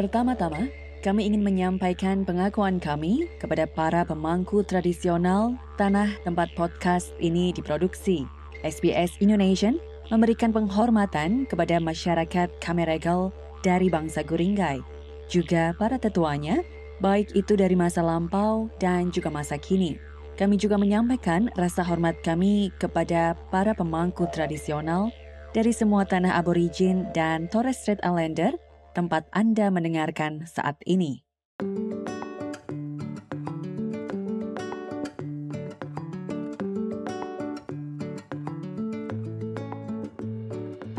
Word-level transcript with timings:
Pertama-tama, 0.00 0.72
kami 1.04 1.28
ingin 1.28 1.44
menyampaikan 1.44 2.24
pengakuan 2.24 2.80
kami 2.80 3.28
kepada 3.36 3.68
para 3.68 4.00
pemangku 4.00 4.64
tradisional 4.64 5.60
tanah 5.76 6.16
tempat 6.24 6.48
podcast 6.56 7.12
ini 7.20 7.52
diproduksi. 7.52 8.24
SBS 8.64 9.20
Indonesia 9.20 9.76
memberikan 10.08 10.56
penghormatan 10.56 11.44
kepada 11.44 11.76
masyarakat 11.76 12.48
Kameregal 12.64 13.28
dari 13.60 13.92
bangsa 13.92 14.24
Guringgai, 14.24 14.80
juga 15.28 15.76
para 15.76 16.00
tetuanya, 16.00 16.64
baik 17.04 17.36
itu 17.36 17.52
dari 17.52 17.76
masa 17.76 18.00
lampau 18.00 18.72
dan 18.80 19.12
juga 19.12 19.28
masa 19.28 19.60
kini. 19.60 20.00
Kami 20.40 20.56
juga 20.56 20.80
menyampaikan 20.80 21.52
rasa 21.60 21.84
hormat 21.84 22.16
kami 22.24 22.72
kepada 22.80 23.36
para 23.52 23.76
pemangku 23.76 24.24
tradisional 24.32 25.12
dari 25.52 25.76
semua 25.76 26.08
tanah 26.08 26.40
aborigin 26.40 27.04
dan 27.12 27.52
Torres 27.52 27.84
Strait 27.84 28.00
Islander 28.00 28.56
tempat 28.92 29.26
Anda 29.30 29.70
mendengarkan 29.70 30.46
saat 30.46 30.78
ini. 30.86 31.22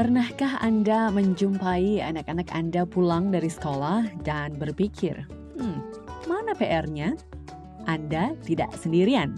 Pernahkah 0.01 0.57
Anda 0.65 1.13
menjumpai 1.13 2.01
anak-anak 2.01 2.49
Anda 2.57 2.89
pulang 2.89 3.29
dari 3.29 3.53
sekolah 3.53 4.25
dan 4.25 4.57
berpikir, 4.57 5.13
hmm, 5.61 5.77
mana 6.25 6.57
PR-nya? 6.57 7.13
Anda 7.85 8.33
tidak 8.41 8.73
sendirian. 8.73 9.37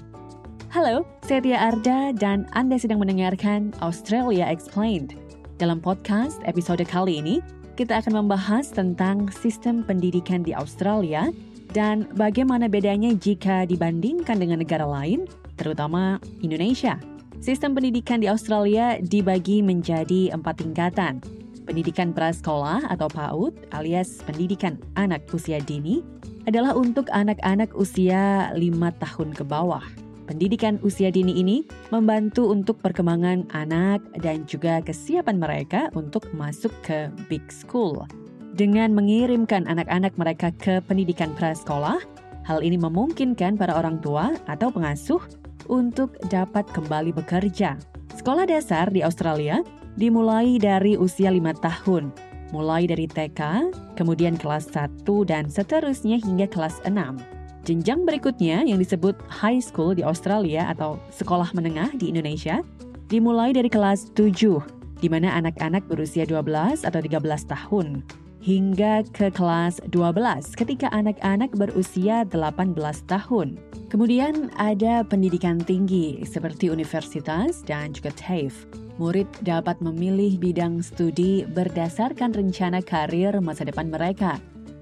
Halo, 0.72 1.04
saya 1.28 1.44
Tia 1.44 1.60
Arda 1.60 2.16
dan 2.16 2.48
Anda 2.56 2.80
sedang 2.80 3.04
mendengarkan 3.04 3.76
Australia 3.84 4.48
Explained. 4.48 5.20
Dalam 5.60 5.84
podcast 5.84 6.40
episode 6.48 6.82
kali 6.88 7.20
ini, 7.20 7.44
kita 7.74 8.06
akan 8.06 8.26
membahas 8.26 8.70
tentang 8.70 9.34
sistem 9.34 9.82
pendidikan 9.82 10.46
di 10.46 10.54
Australia 10.54 11.34
dan 11.74 12.06
bagaimana 12.14 12.70
bedanya 12.70 13.18
jika 13.18 13.66
dibandingkan 13.66 14.38
dengan 14.38 14.62
negara 14.62 14.86
lain, 14.86 15.26
terutama 15.58 16.22
Indonesia. 16.46 17.02
Sistem 17.42 17.74
pendidikan 17.74 18.22
di 18.22 18.30
Australia 18.30 19.02
dibagi 19.02 19.66
menjadi 19.66 20.32
empat 20.32 20.62
tingkatan. 20.62 21.20
Pendidikan 21.66 22.14
prasekolah 22.14 22.88
atau 22.94 23.10
PAUD 23.10 23.74
alias 23.74 24.22
pendidikan 24.22 24.78
anak 24.94 25.26
usia 25.34 25.58
dini 25.58 26.06
adalah 26.46 26.76
untuk 26.78 27.10
anak-anak 27.10 27.74
usia 27.74 28.54
5 28.54 29.02
tahun 29.02 29.30
ke 29.34 29.44
bawah. 29.48 30.03
Pendidikan 30.24 30.80
usia 30.88 31.12
dini 31.12 31.36
ini 31.36 31.68
membantu 31.92 32.48
untuk 32.48 32.80
perkembangan 32.80 33.52
anak 33.52 34.00
dan 34.24 34.48
juga 34.48 34.80
kesiapan 34.80 35.36
mereka 35.36 35.92
untuk 36.00 36.32
masuk 36.32 36.72
ke 36.80 37.12
big 37.28 37.44
school. 37.52 38.08
Dengan 38.56 38.96
mengirimkan 38.96 39.68
anak-anak 39.68 40.16
mereka 40.16 40.56
ke 40.56 40.80
pendidikan 40.88 41.36
prasekolah, 41.36 42.00
hal 42.48 42.60
ini 42.64 42.80
memungkinkan 42.80 43.60
para 43.60 43.76
orang 43.76 44.00
tua 44.00 44.32
atau 44.48 44.72
pengasuh 44.72 45.20
untuk 45.68 46.16
dapat 46.32 46.64
kembali 46.72 47.12
bekerja. 47.12 47.76
Sekolah 48.16 48.48
dasar 48.48 48.88
di 48.94 49.04
Australia 49.04 49.60
dimulai 50.00 50.56
dari 50.56 50.96
usia 50.96 51.36
lima 51.36 51.52
tahun, 51.52 52.14
mulai 52.56 52.88
dari 52.88 53.10
TK, 53.10 53.74
kemudian 54.00 54.40
kelas 54.40 54.72
1 54.72 55.04
dan 55.28 55.50
seterusnya 55.50 56.22
hingga 56.22 56.48
kelas 56.48 56.80
6. 56.86 57.33
Jenjang 57.64 58.04
berikutnya 58.04 58.68
yang 58.68 58.76
disebut 58.76 59.16
high 59.32 59.64
school 59.64 59.96
di 59.96 60.04
Australia 60.04 60.68
atau 60.68 61.00
sekolah 61.16 61.56
menengah 61.56 61.96
di 61.96 62.12
Indonesia 62.12 62.60
dimulai 63.08 63.56
dari 63.56 63.72
kelas 63.72 64.12
7, 64.20 64.60
di 65.00 65.08
mana 65.08 65.32
anak-anak 65.40 65.88
berusia 65.88 66.28
12 66.28 66.84
atau 66.84 67.00
13 67.00 67.24
tahun 67.48 68.04
hingga 68.44 69.08
ke 69.16 69.32
kelas 69.32 69.80
12 69.88 70.60
ketika 70.60 70.92
anak-anak 70.92 71.56
berusia 71.56 72.28
18 72.28 72.76
tahun. 73.08 73.56
Kemudian 73.88 74.52
ada 74.60 75.08
pendidikan 75.08 75.64
tinggi 75.64 76.20
seperti 76.28 76.68
universitas 76.68 77.64
dan 77.64 77.96
juga 77.96 78.12
TAFE. 78.20 78.68
Murid 79.00 79.26
dapat 79.48 79.80
memilih 79.80 80.38
bidang 80.38 80.84
studi 80.84 81.48
berdasarkan 81.50 82.36
rencana 82.36 82.84
karir 82.84 83.40
masa 83.40 83.64
depan 83.64 83.90
mereka. 83.90 84.38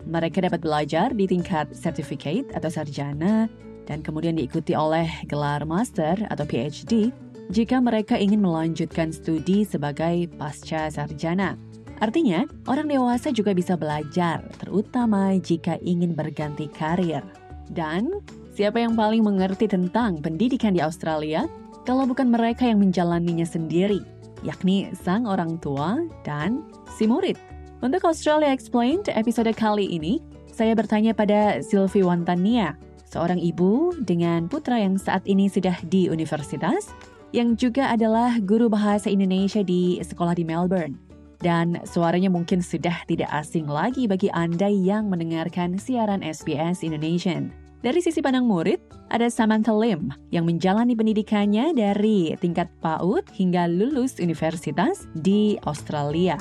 Mereka 0.07 0.45
dapat 0.45 0.61
belajar 0.61 1.13
di 1.13 1.29
tingkat 1.29 1.73
certificate 1.77 2.49
atau 2.57 2.69
sarjana 2.69 3.45
dan 3.85 4.01
kemudian 4.01 4.37
diikuti 4.37 4.77
oleh 4.77 5.07
gelar 5.27 5.65
master 5.65 6.17
atau 6.29 6.45
PhD 6.45 7.13
jika 7.51 7.83
mereka 7.83 8.15
ingin 8.15 8.39
melanjutkan 8.39 9.11
studi 9.11 9.67
sebagai 9.67 10.31
pasca 10.39 10.87
sarjana. 10.87 11.59
Artinya, 12.01 12.49
orang 12.65 12.89
dewasa 12.89 13.29
juga 13.29 13.53
bisa 13.53 13.77
belajar, 13.77 14.41
terutama 14.57 15.37
jika 15.37 15.77
ingin 15.85 16.17
berganti 16.17 16.65
karir. 16.73 17.21
Dan 17.69 18.25
siapa 18.57 18.81
yang 18.81 18.97
paling 18.97 19.21
mengerti 19.21 19.69
tentang 19.69 20.17
pendidikan 20.17 20.73
di 20.73 20.81
Australia 20.81 21.45
kalau 21.85 22.09
bukan 22.09 22.33
mereka 22.33 22.65
yang 22.65 22.81
menjalaninya 22.81 23.45
sendiri, 23.45 24.01
yakni 24.41 24.89
sang 24.97 25.29
orang 25.29 25.61
tua 25.61 26.01
dan 26.25 26.65
si 26.97 27.05
murid. 27.05 27.50
Untuk 27.81 28.05
Australia 28.05 28.53
Explained 28.53 29.09
episode 29.09 29.49
kali 29.57 29.89
ini, 29.89 30.21
saya 30.53 30.77
bertanya 30.77 31.17
pada 31.17 31.65
Sylvie 31.65 32.05
Wantania, 32.05 32.77
seorang 33.09 33.41
ibu 33.41 33.97
dengan 34.05 34.45
putra 34.45 34.77
yang 34.77 35.01
saat 35.01 35.25
ini 35.25 35.49
sudah 35.49 35.73
di 35.89 36.05
universitas, 36.05 36.93
yang 37.33 37.57
juga 37.57 37.89
adalah 37.89 38.37
guru 38.37 38.69
bahasa 38.69 39.09
Indonesia 39.09 39.65
di 39.65 39.97
sekolah 39.97 40.37
di 40.37 40.45
Melbourne 40.45 41.11
dan 41.41 41.81
suaranya 41.89 42.29
mungkin 42.29 42.61
sudah 42.61 43.01
tidak 43.09 43.33
asing 43.33 43.65
lagi 43.65 44.05
bagi 44.05 44.29
Anda 44.29 44.69
yang 44.69 45.09
mendengarkan 45.09 45.81
siaran 45.81 46.21
SBS 46.21 46.85
Indonesia. 46.85 47.41
Dari 47.81 47.97
sisi 47.97 48.21
pandang 48.21 48.45
murid, 48.45 48.77
ada 49.09 49.25
Samantha 49.25 49.73
Lim 49.73 50.13
yang 50.29 50.45
menjalani 50.45 50.93
pendidikannya 50.93 51.73
dari 51.73 52.37
tingkat 52.37 52.69
PAUD 52.77 53.25
hingga 53.33 53.65
lulus 53.65 54.21
universitas 54.21 55.09
di 55.17 55.57
Australia. 55.65 56.37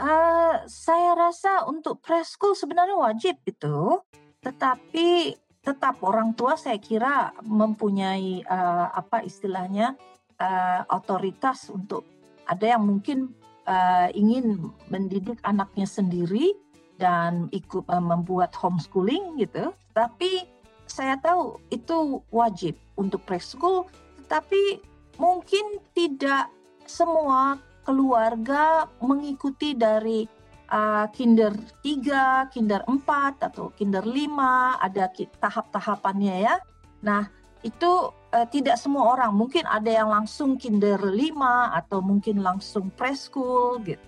Uh, 0.00 0.64
saya 0.66 1.12
rasa 1.14 1.68
untuk 1.68 2.00
preschool 2.00 2.56
sebenarnya 2.56 2.96
wajib 2.96 3.36
itu, 3.44 4.00
tetapi 4.40 5.36
tetap 5.62 6.02
orang 6.02 6.34
tua 6.34 6.58
saya 6.58 6.80
kira 6.82 7.30
mempunyai 7.46 8.42
uh, 8.42 8.90
apa 8.90 9.22
istilahnya 9.22 9.94
uh, 10.42 10.82
otoritas 10.90 11.70
untuk 11.70 12.02
ada 12.50 12.74
yang 12.74 12.82
mungkin 12.82 13.30
uh, 13.68 14.10
ingin 14.10 14.74
mendidik 14.90 15.38
anaknya 15.46 15.86
sendiri 15.86 16.58
dan 16.98 17.46
ikut 17.54 17.86
uh, 17.86 18.02
membuat 18.02 18.50
homeschooling 18.58 19.38
gitu. 19.38 19.70
Tapi 19.94 20.50
saya 20.90 21.14
tahu 21.22 21.62
itu 21.70 22.20
wajib 22.34 22.74
untuk 22.98 23.22
preschool, 23.22 23.86
tetapi 24.26 24.82
mungkin 25.22 25.78
tidak 25.94 26.50
semua 26.84 27.62
keluarga 27.82 28.88
mengikuti 29.02 29.74
dari 29.74 30.26
uh, 30.72 31.06
kinder 31.12 31.52
3, 31.84 32.48
kinder 32.50 32.82
4 32.88 33.48
atau 33.52 33.70
kinder 33.76 34.02
5, 34.02 34.80
ada 34.80 35.04
tahap-tahapannya 35.12 36.36
ya. 36.42 36.56
Nah, 37.04 37.28
itu 37.62 38.10
uh, 38.10 38.46
tidak 38.50 38.80
semua 38.80 39.14
orang 39.14 39.34
mungkin 39.34 39.62
ada 39.68 39.90
yang 39.90 40.10
langsung 40.10 40.58
kinder 40.58 40.98
5 40.98 41.78
atau 41.78 41.98
mungkin 42.02 42.42
langsung 42.42 42.90
preschool 42.94 43.82
gitu. 43.86 44.02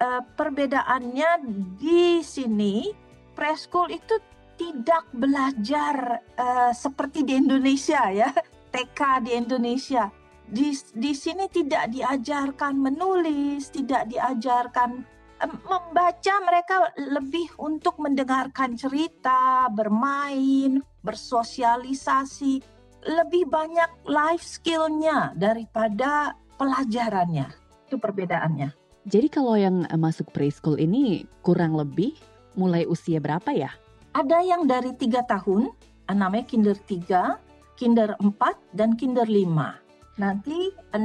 Uh, 0.00 0.24
perbedaannya 0.32 1.44
di 1.76 2.24
sini 2.24 2.88
preschool 3.36 3.92
itu 3.92 4.16
tidak 4.56 5.04
belajar 5.12 6.24
uh, 6.40 6.72
seperti 6.72 7.24
di 7.24 7.36
Indonesia 7.36 8.08
ya 8.08 8.32
TK 8.72 9.28
di 9.28 9.32
Indonesia 9.36 10.08
di 10.50 10.74
di 10.74 11.12
sini 11.14 11.46
tidak 11.46 11.94
diajarkan 11.94 12.74
menulis 12.74 13.70
tidak 13.70 14.10
diajarkan 14.10 15.06
membaca 15.48 16.34
mereka 16.44 16.92
lebih 17.00 17.48
untuk 17.56 17.96
mendengarkan 17.96 18.76
cerita 18.76 19.70
bermain 19.72 20.84
bersosialisasi 21.00 22.60
lebih 23.08 23.48
banyak 23.48 23.88
life 24.04 24.44
skillnya 24.44 25.32
daripada 25.32 26.36
pelajarannya. 26.60 27.48
Itu 27.88 27.96
perbedaannya. 27.96 28.76
Jadi 29.08 29.28
kalau 29.32 29.56
yang 29.56 29.88
masuk 29.96 30.28
preschool 30.36 30.76
ini 30.76 31.24
kurang 31.40 31.72
lebih 31.72 32.12
mulai 32.52 32.84
usia 32.84 33.16
berapa 33.16 33.48
ya? 33.56 33.72
Ada 34.12 34.44
yang 34.44 34.68
dari 34.68 34.92
tiga 34.92 35.24
tahun, 35.24 35.72
namanya 36.12 36.44
kinder 36.44 36.76
3, 36.76 37.80
kinder 37.80 38.12
4, 38.20 38.76
dan 38.76 38.92
kinder 39.00 39.24
5. 39.24 39.89
Nanti 40.20 40.68
6 40.92 41.00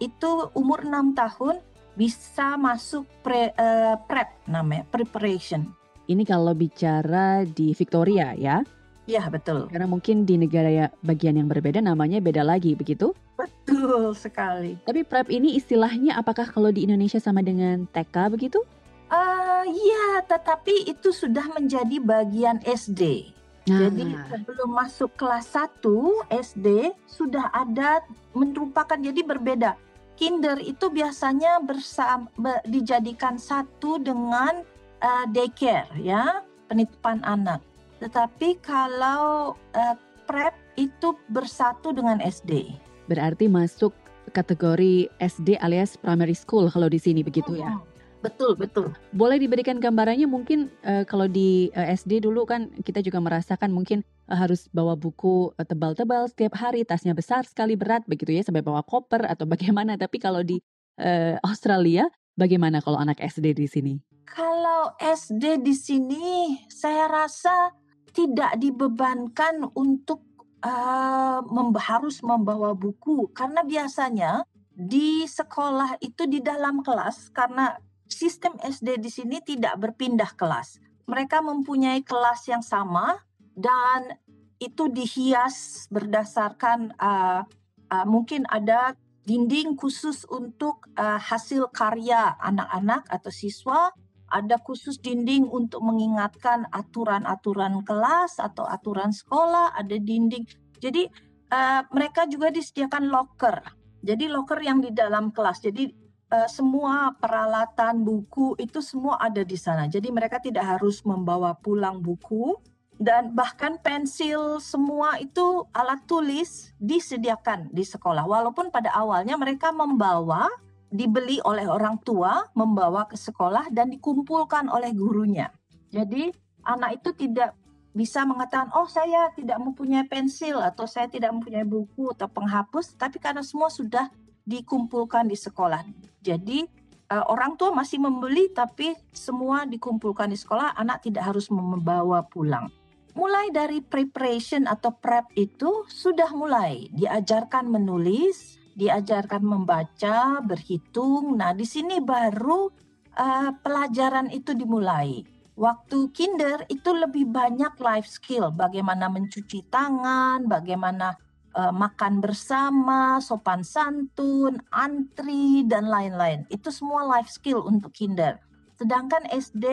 itu 0.00 0.30
umur 0.56 0.88
6 0.88 1.12
tahun 1.12 1.60
bisa 2.00 2.56
masuk 2.56 3.04
pre, 3.20 3.52
uh, 3.60 4.00
prep 4.08 4.32
namanya, 4.48 4.88
preparation. 4.88 5.68
Ini 6.08 6.24
kalau 6.24 6.56
bicara 6.56 7.44
di 7.44 7.76
Victoria 7.76 8.32
ya? 8.32 8.64
Iya, 9.04 9.28
betul. 9.28 9.68
Karena 9.68 9.84
mungkin 9.84 10.24
di 10.24 10.40
negara 10.40 10.72
ya 10.72 10.86
bagian 11.04 11.36
yang 11.36 11.44
berbeda 11.44 11.84
namanya 11.84 12.24
beda 12.24 12.40
lagi, 12.40 12.72
begitu? 12.72 13.12
Betul 13.36 14.16
sekali. 14.16 14.80
Tapi 14.88 15.04
prep 15.04 15.28
ini 15.28 15.60
istilahnya 15.60 16.16
apakah 16.16 16.48
kalau 16.48 16.72
di 16.72 16.88
Indonesia 16.88 17.20
sama 17.20 17.44
dengan 17.44 17.84
TK 17.92 18.32
begitu? 18.32 18.64
Uh, 19.12 19.64
ya, 19.68 20.24
tetapi 20.24 20.88
itu 20.88 21.12
sudah 21.12 21.52
menjadi 21.52 22.00
bagian 22.00 22.64
SD. 22.64 23.28
Nah. 23.64 23.88
Jadi 23.88 24.12
sebelum 24.28 24.70
masuk 24.76 25.10
kelas 25.16 25.56
1 25.56 25.80
SD 26.28 26.92
sudah 27.08 27.48
ada 27.48 28.04
merupakan 28.36 28.96
jadi 29.00 29.24
berbeda. 29.24 29.80
Kinder 30.14 30.60
itu 30.60 30.92
biasanya 30.92 31.58
bersama 31.64 32.28
dijadikan 32.68 33.40
satu 33.40 33.98
dengan 33.98 34.62
uh, 35.00 35.24
daycare 35.32 35.90
ya, 35.96 36.44
penitipan 36.68 37.24
anak. 37.24 37.64
Tetapi 37.98 38.60
kalau 38.60 39.56
uh, 39.74 39.96
prep 40.28 40.54
itu 40.76 41.16
bersatu 41.32 41.90
dengan 41.96 42.20
SD. 42.20 42.76
Berarti 43.08 43.48
masuk 43.48 43.96
kategori 44.36 45.08
SD 45.20 45.56
alias 45.60 45.96
primary 45.96 46.36
school 46.36 46.68
kalau 46.68 46.92
di 46.92 47.00
sini 47.00 47.24
begitu 47.24 47.56
ya. 47.58 47.80
Betul, 48.24 48.56
betul. 48.56 48.96
Boleh 49.12 49.36
diberikan 49.36 49.76
gambarannya 49.76 50.24
mungkin 50.24 50.72
uh, 50.80 51.04
kalau 51.04 51.28
di 51.28 51.68
uh, 51.76 51.84
SD 51.92 52.24
dulu 52.24 52.48
kan 52.48 52.72
kita 52.80 53.04
juga 53.04 53.20
merasakan 53.20 53.68
mungkin 53.68 54.00
uh, 54.32 54.38
harus 54.40 54.64
bawa 54.72 54.96
buku 54.96 55.52
tebal-tebal 55.60 56.24
setiap 56.32 56.56
hari, 56.56 56.88
tasnya 56.88 57.12
besar 57.12 57.44
sekali 57.44 57.76
berat 57.76 58.08
begitu 58.08 58.32
ya 58.32 58.40
sampai 58.40 58.64
bawa 58.64 58.80
koper 58.80 59.28
atau 59.28 59.44
bagaimana. 59.52 60.00
Tapi 60.00 60.16
kalau 60.16 60.40
di 60.40 60.56
uh, 60.96 61.36
Australia 61.44 62.08
bagaimana 62.32 62.80
kalau 62.80 62.96
anak 62.96 63.20
SD 63.20 63.52
di 63.52 63.68
sini? 63.68 63.94
Kalau 64.24 64.96
SD 64.96 65.60
di 65.60 65.76
sini 65.76 66.56
saya 66.72 67.12
rasa 67.12 67.76
tidak 68.16 68.56
dibebankan 68.56 69.68
untuk 69.76 70.24
uh, 70.64 71.44
mem 71.44 71.76
harus 71.76 72.24
membawa 72.24 72.72
buku 72.72 73.28
karena 73.36 73.60
biasanya 73.60 74.48
di 74.74 75.22
sekolah 75.22 76.02
itu 76.02 76.26
di 76.26 76.42
dalam 76.42 76.82
kelas 76.82 77.30
karena 77.30 77.78
sistem 78.08 78.56
SD 78.60 79.00
di 79.00 79.10
sini 79.10 79.38
tidak 79.40 79.80
berpindah 79.80 80.32
kelas. 80.36 80.80
Mereka 81.04 81.44
mempunyai 81.44 82.00
kelas 82.00 82.48
yang 82.48 82.64
sama 82.64 83.20
dan 83.54 84.16
itu 84.62 84.88
dihias 84.88 85.86
berdasarkan 85.92 86.96
uh, 86.96 87.44
uh, 87.90 88.06
mungkin 88.08 88.48
ada 88.48 88.96
dinding 89.24 89.76
khusus 89.76 90.24
untuk 90.28 90.88
uh, 90.96 91.20
hasil 91.20 91.72
karya 91.72 92.36
anak-anak 92.40 93.08
atau 93.08 93.32
siswa, 93.32 93.92
ada 94.28 94.56
khusus 94.60 95.00
dinding 95.00 95.48
untuk 95.48 95.80
mengingatkan 95.80 96.68
aturan-aturan 96.72 97.84
kelas 97.84 98.40
atau 98.40 98.68
aturan 98.68 99.12
sekolah, 99.12 99.72
ada 99.76 99.96
dinding. 99.96 100.44
Jadi 100.80 101.08
uh, 101.52 101.82
mereka 101.92 102.28
juga 102.28 102.52
disediakan 102.52 103.08
locker. 103.08 103.64
Jadi 104.04 104.28
locker 104.28 104.60
yang 104.60 104.84
di 104.84 104.92
dalam 104.92 105.32
kelas. 105.32 105.64
Jadi 105.64 106.03
uh, 106.34 106.48
semua 106.50 107.14
peralatan 107.14 108.02
buku 108.02 108.58
itu 108.58 108.82
semua 108.82 109.22
ada 109.22 109.46
di 109.46 109.54
sana. 109.54 109.86
Jadi 109.86 110.10
mereka 110.10 110.42
tidak 110.42 110.66
harus 110.66 111.06
membawa 111.06 111.54
pulang 111.54 112.02
buku 112.02 112.58
dan 112.98 113.34
bahkan 113.34 113.78
pensil 113.78 114.58
semua 114.62 115.18
itu 115.18 115.66
alat 115.74 116.02
tulis 116.06 116.74
disediakan 116.82 117.70
di 117.70 117.86
sekolah. 117.86 118.26
Walaupun 118.26 118.74
pada 118.74 118.90
awalnya 118.94 119.38
mereka 119.38 119.70
membawa 119.70 120.50
dibeli 120.94 121.42
oleh 121.42 121.66
orang 121.66 121.98
tua, 122.06 122.46
membawa 122.54 123.10
ke 123.10 123.18
sekolah 123.18 123.70
dan 123.74 123.90
dikumpulkan 123.90 124.70
oleh 124.70 124.94
gurunya. 124.94 125.50
Jadi 125.90 126.30
anak 126.62 127.02
itu 127.02 127.10
tidak 127.18 127.58
bisa 127.94 128.26
mengatakan, 128.26 128.74
oh 128.74 128.86
saya 128.90 129.30
tidak 129.34 129.58
mempunyai 129.58 130.06
pensil 130.06 130.58
atau 130.58 130.86
saya 130.86 131.06
tidak 131.06 131.30
mempunyai 131.34 131.66
buku 131.66 132.10
atau 132.14 132.26
penghapus, 132.26 132.94
tapi 132.98 133.22
karena 133.22 133.42
semua 133.42 133.70
sudah 133.70 134.10
dikumpulkan 134.44 135.28
di 135.28 135.36
sekolah. 135.36 135.82
Jadi 136.20 136.64
uh, 137.10 137.24
orang 137.28 137.56
tua 137.56 137.72
masih 137.72 138.00
membeli 138.00 138.52
tapi 138.52 138.96
semua 139.12 139.64
dikumpulkan 139.68 140.30
di 140.30 140.38
sekolah, 140.38 140.76
anak 140.76 141.04
tidak 141.04 141.32
harus 141.32 141.48
membawa 141.52 142.24
pulang. 142.24 142.68
Mulai 143.14 143.54
dari 143.54 143.78
preparation 143.78 144.66
atau 144.66 144.90
prep 144.90 145.30
itu 145.38 145.86
sudah 145.86 146.34
mulai 146.34 146.90
diajarkan 146.90 147.70
menulis, 147.70 148.58
diajarkan 148.74 149.38
membaca, 149.38 150.42
berhitung. 150.42 151.38
Nah, 151.38 151.54
di 151.54 151.62
sini 151.62 152.02
baru 152.02 152.66
uh, 153.14 153.50
pelajaran 153.62 154.34
itu 154.34 154.52
dimulai. 154.58 155.22
Waktu 155.54 156.10
kinder 156.10 156.66
itu 156.66 156.90
lebih 156.90 157.30
banyak 157.30 157.78
life 157.78 158.10
skill, 158.10 158.50
bagaimana 158.50 159.06
mencuci 159.06 159.70
tangan, 159.70 160.50
bagaimana 160.50 161.14
uh, 161.54 161.72
makan 161.72 162.20
bersama, 162.20 163.22
sopan 163.22 163.62
santun, 163.62 164.58
antri 164.74 165.64
dan 165.64 165.88
lain-lain. 165.88 166.44
Itu 166.50 166.74
semua 166.74 167.06
life 167.06 167.30
skill 167.30 167.62
untuk 167.64 167.94
kinder. 167.94 168.38
Sedangkan 168.74 169.24
SD 169.30 169.66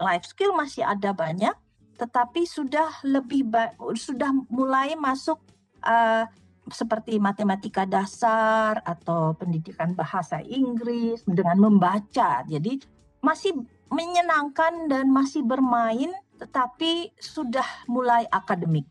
life 0.00 0.26
skill 0.26 0.56
masih 0.56 0.82
ada 0.88 1.12
banyak, 1.12 1.54
tetapi 2.00 2.48
sudah 2.48 2.88
lebih 3.04 3.46
sudah 3.94 4.32
mulai 4.48 4.96
masuk 4.96 5.38
uh, 5.84 6.24
seperti 6.68 7.16
matematika 7.16 7.88
dasar 7.88 8.80
atau 8.84 9.32
pendidikan 9.36 9.96
bahasa 9.96 10.40
Inggris 10.44 11.24
dengan 11.24 11.56
membaca. 11.56 12.44
Jadi 12.44 12.80
masih 13.24 13.56
menyenangkan 13.88 14.86
dan 14.86 15.08
masih 15.08 15.42
bermain 15.42 16.12
tetapi 16.38 17.10
sudah 17.18 17.66
mulai 17.90 18.22
akademik. 18.30 18.86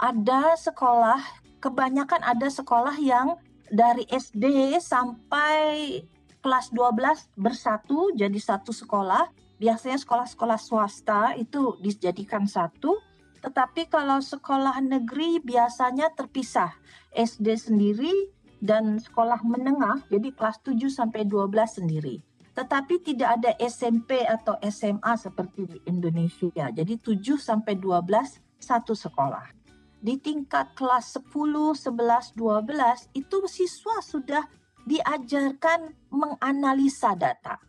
Ada 0.00 0.58
sekolah 0.58 1.20
kebanyakan 1.60 2.24
ada 2.24 2.48
sekolah 2.48 2.96
yang 2.98 3.36
dari 3.70 4.08
SD 4.08 4.74
sampai 4.80 6.00
kelas 6.40 6.72
12 6.72 7.36
bersatu 7.36 8.10
jadi 8.16 8.34
satu 8.40 8.72
sekolah. 8.72 9.28
Biasanya 9.60 10.00
sekolah-sekolah 10.00 10.56
swasta 10.56 11.36
itu 11.36 11.76
dijadikan 11.84 12.48
satu, 12.48 12.96
tetapi 13.44 13.92
kalau 13.92 14.16
sekolah 14.24 14.80
negeri 14.80 15.36
biasanya 15.44 16.16
terpisah. 16.16 16.72
SD 17.12 17.46
sendiri 17.60 18.32
dan 18.62 18.96
sekolah 18.96 19.44
menengah, 19.44 20.00
jadi 20.08 20.32
kelas 20.32 20.64
7 20.64 20.88
sampai 20.88 21.28
12 21.28 21.52
sendiri. 21.76 22.24
Tetapi 22.56 23.04
tidak 23.04 23.36
ada 23.36 23.52
SMP 23.60 24.24
atau 24.24 24.56
SMA 24.64 25.12
seperti 25.20 25.68
di 25.68 25.78
Indonesia. 25.84 26.72
Jadi 26.72 26.96
7 26.96 27.36
sampai 27.36 27.76
12 27.76 28.40
satu 28.56 28.96
sekolah 28.96 29.59
di 30.00 30.16
tingkat 30.16 30.72
kelas 30.72 31.20
10, 31.20 31.76
11, 31.76 32.32
12 32.36 33.12
itu 33.12 33.38
siswa 33.46 34.00
sudah 34.00 34.44
diajarkan 34.88 35.92
menganalisa 36.08 37.12
data. 37.14 37.60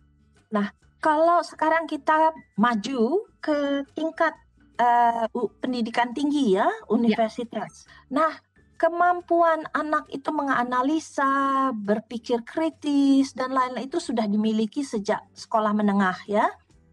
Nah, 0.55 0.71
kalau 1.03 1.43
sekarang 1.43 1.85
kita 1.85 2.31
maju 2.55 3.27
ke 3.43 3.83
tingkat 3.91 4.31
uh, 4.79 5.27
pendidikan 5.59 6.15
tinggi 6.15 6.55
ya, 6.55 6.67
universitas. 6.87 7.83
Ya. 7.83 8.23
Nah, 8.23 8.31
kemampuan 8.79 9.67
anak 9.75 10.07
itu 10.09 10.31
menganalisa, 10.31 11.69
berpikir 11.75 12.41
kritis 12.47 13.35
dan 13.35 13.53
lain-lain 13.53 13.91
itu 13.91 13.99
sudah 13.99 14.25
dimiliki 14.25 14.81
sejak 14.81 15.21
sekolah 15.35 15.75
menengah 15.75 16.17
ya. 16.25 16.47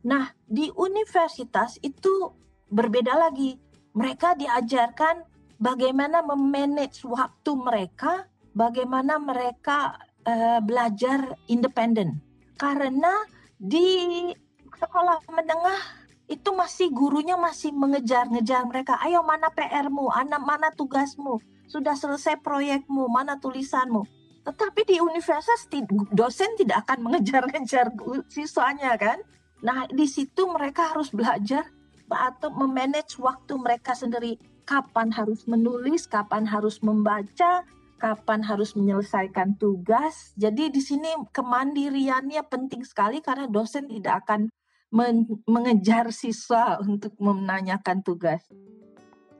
Nah, 0.05 0.35
di 0.45 0.69
universitas 0.75 1.81
itu 1.81 2.35
berbeda 2.69 3.17
lagi 3.17 3.57
mereka 3.93 4.35
diajarkan 4.39 5.25
bagaimana 5.59 6.23
memanage 6.23 7.03
waktu 7.05 7.51
mereka, 7.59 8.31
bagaimana 8.55 9.19
mereka 9.19 9.99
uh, 10.25 10.61
belajar 10.63 11.37
independen. 11.51 12.23
Karena 12.59 13.13
di 13.59 14.31
sekolah 14.79 15.23
menengah 15.31 15.81
itu 16.29 16.51
masih 16.53 16.93
gurunya 16.93 17.35
masih 17.35 17.73
mengejar-ngejar 17.73 18.63
mereka. 18.69 19.01
Ayo 19.01 19.25
mana 19.25 19.49
PR-mu, 19.51 20.13
mana 20.45 20.69
tugasmu, 20.77 21.41
sudah 21.67 21.97
selesai 21.97 22.39
proyekmu, 22.45 23.09
mana 23.09 23.41
tulisanmu. 23.41 24.05
Tetapi 24.45 24.81
di 24.89 24.97
universitas 25.01 25.69
dosen 26.13 26.57
tidak 26.57 26.89
akan 26.89 27.05
mengejar-ngejar 27.05 27.93
siswanya 28.33 28.97
kan. 28.97 29.21
Nah 29.65 29.89
di 29.91 30.07
situ 30.09 30.49
mereka 30.49 30.95
harus 30.95 31.13
belajar 31.13 31.69
atau 32.11 32.49
memanage 32.53 33.21
waktu 33.21 33.55
mereka 33.61 33.93
sendiri. 33.93 34.41
Kapan 34.69 35.09
harus 35.13 35.49
menulis, 35.49 36.05
kapan 36.05 36.45
harus 36.45 36.85
membaca, 36.85 37.65
kapan 37.99 38.41
harus 38.45 38.77
menyelesaikan 38.77 39.57
tugas. 39.57 40.33
Jadi 40.37 40.69
di 40.69 40.81
sini 40.85 41.09
kemandiriannya 41.33 42.45
penting 42.47 42.85
sekali 42.85 43.25
karena 43.25 43.49
dosen 43.49 43.89
tidak 43.89 44.25
akan 44.25 44.53
men 44.89 45.29
mengejar 45.45 46.09
siswa 46.13 46.81
untuk 46.81 47.13
menanyakan 47.21 48.01
tugas. 48.01 48.41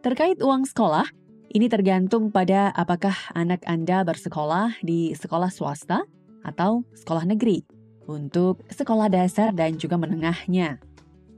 Terkait 0.05 0.41
uang 0.41 0.69
sekolah, 0.69 1.09
ini 1.53 1.67
tergantung 1.69 2.29
pada 2.29 2.73
apakah 2.77 3.17
anak 3.33 3.65
Anda 3.65 4.05
bersekolah 4.05 4.81
di 4.85 5.17
sekolah 5.17 5.49
swasta 5.49 6.05
atau 6.45 6.85
sekolah 6.93 7.25
negeri 7.25 7.65
untuk 8.09 8.65
sekolah 8.73 9.13
dasar 9.13 9.53
dan 9.53 9.77
juga 9.77 10.01
menengahnya. 10.01 10.81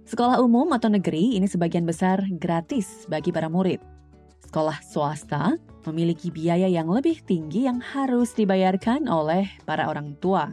Sekolah 0.07 0.41
umum 0.43 0.69
atau 0.75 0.89
negeri 0.89 1.37
ini 1.37 1.47
sebagian 1.47 1.85
besar 1.85 2.25
gratis 2.41 3.07
bagi 3.07 3.31
para 3.31 3.49
murid. 3.49 3.81
Sekolah 4.45 4.83
swasta 4.83 5.55
memiliki 5.87 6.29
biaya 6.35 6.67
yang 6.67 6.91
lebih 6.91 7.23
tinggi 7.23 7.65
yang 7.71 7.79
harus 7.79 8.35
dibayarkan 8.35 9.07
oleh 9.07 9.47
para 9.63 9.87
orang 9.87 10.17
tua. 10.19 10.51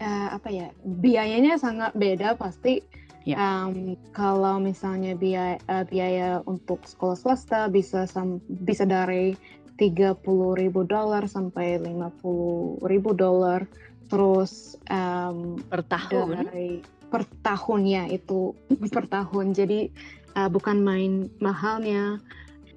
Uh, 0.00 0.28
apa 0.32 0.48
ya 0.48 0.68
biayanya 0.84 1.60
sangat 1.60 1.92
beda 1.96 2.36
pasti. 2.36 2.80
Ya. 3.28 3.36
Um, 3.36 4.00
kalau 4.16 4.56
misalnya 4.56 5.12
biaya 5.12 5.60
uh, 5.68 5.84
biaya 5.84 6.40
untuk 6.48 6.80
sekolah 6.88 7.16
swasta 7.20 7.68
bisa 7.68 8.08
sam, 8.08 8.40
bisa 8.64 8.88
dari 8.88 9.36
30 9.80 10.20
ribu 10.60 10.84
dolar 10.84 11.24
sampai 11.24 11.80
50 11.80 12.84
ribu 12.84 13.16
dolar 13.16 13.64
terus 14.12 14.76
um, 14.92 15.56
per 15.72 15.80
tahun 15.88 16.44
dari 16.44 16.84
per 17.10 17.26
tahunnya 17.42 18.08
itu 18.14 18.54
per 18.94 19.10
tahun 19.10 19.52
jadi 19.52 19.90
uh, 20.38 20.48
bukan 20.48 20.80
main 20.80 21.28
mahalnya 21.42 22.22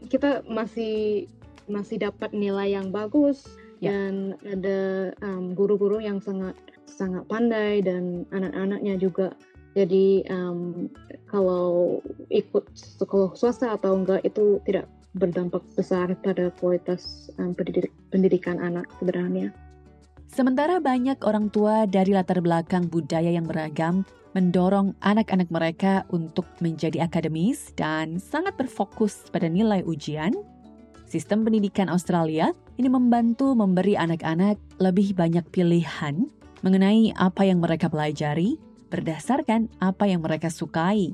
kita 0.10 0.44
masih 0.50 1.30
masih 1.70 2.02
dapat 2.02 2.36
nilai 2.36 2.76
yang 2.76 2.92
bagus 2.92 3.46
Ya. 3.84 3.92
dan 3.92 4.40
ada 4.48 5.12
um, 5.20 5.52
guru-guru 5.52 6.00
yang 6.00 6.24
sangat 6.24 6.56
sangat 6.88 7.28
pandai 7.28 7.84
dan 7.84 8.24
anak-anaknya 8.32 8.96
juga 8.96 9.36
jadi 9.76 10.24
um, 10.32 10.88
kalau 11.28 12.00
ikut 12.32 12.64
sekolah 12.80 13.36
swasta 13.36 13.76
atau 13.76 14.00
enggak 14.00 14.24
itu 14.24 14.64
tidak 14.64 14.88
berdampak 15.20 15.60
besar 15.76 16.16
pada 16.24 16.48
kualitas 16.64 17.28
um, 17.36 17.52
pendidik, 17.52 17.92
pendidikan 18.08 18.56
anak 18.64 18.88
sebenarnya. 19.04 19.52
Sementara 20.32 20.80
banyak 20.80 21.20
orang 21.28 21.52
tua 21.52 21.84
dari 21.84 22.16
latar 22.16 22.40
belakang 22.40 22.88
budaya 22.88 23.36
yang 23.36 23.46
beragam 23.46 24.08
mendorong 24.34 24.98
anak-anak 25.06 25.50
mereka 25.54 26.06
untuk 26.10 26.50
menjadi 26.58 27.06
akademis 27.06 27.70
dan 27.78 28.18
sangat 28.18 28.58
berfokus 28.58 29.30
pada 29.30 29.46
nilai 29.46 29.86
ujian, 29.86 30.34
sistem 31.06 31.46
pendidikan 31.46 31.90
Australia 31.90 32.50
ini 32.82 32.90
membantu 32.90 33.54
memberi 33.54 33.94
anak-anak 33.94 34.58
lebih 34.82 35.14
banyak 35.14 35.46
pilihan 35.54 36.26
mengenai 36.66 37.14
apa 37.14 37.46
yang 37.46 37.62
mereka 37.62 37.88
pelajari 37.88 38.58
berdasarkan 38.90 39.70
apa 39.78 40.10
yang 40.10 40.26
mereka 40.26 40.50
sukai. 40.50 41.14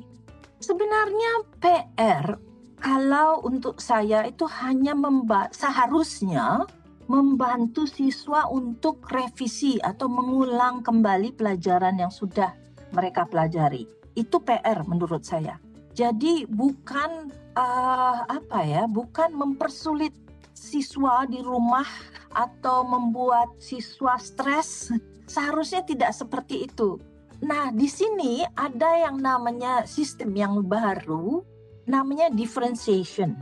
Sebenarnya 0.60 1.32
PR 1.60 2.40
kalau 2.80 3.44
untuk 3.44 3.84
saya 3.84 4.24
itu 4.24 4.48
hanya 4.64 4.96
memba 4.96 5.52
seharusnya 5.52 6.64
membantu 7.12 7.84
siswa 7.90 8.48
untuk 8.48 9.04
revisi 9.12 9.82
atau 9.82 10.08
mengulang 10.08 10.86
kembali 10.86 11.36
pelajaran 11.36 11.98
yang 12.00 12.14
sudah 12.14 12.54
mereka 12.93 13.25
pelajari. 13.25 13.86
Itu 14.17 14.41
PR 14.41 14.84
menurut 14.86 15.24
saya. 15.24 15.58
Jadi 15.93 16.48
bukan 16.48 17.34
uh, 17.58 18.19
apa 18.24 18.60
ya, 18.63 18.84
bukan 18.88 19.36
mempersulit 19.36 20.15
siswa 20.55 21.24
di 21.27 21.39
rumah 21.39 21.88
atau 22.36 22.84
membuat 22.84 23.55
siswa 23.60 24.19
stres. 24.19 24.91
Seharusnya 25.29 25.86
tidak 25.86 26.12
seperti 26.12 26.65
itu. 26.67 27.00
Nah, 27.39 27.72
di 27.72 27.88
sini 27.88 28.43
ada 28.43 29.00
yang 29.00 29.24
namanya 29.24 29.88
sistem 29.88 30.36
yang 30.36 30.60
baru, 30.67 31.39
namanya 31.88 32.27
differentiation. 32.34 33.38